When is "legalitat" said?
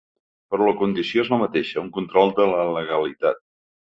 2.79-3.43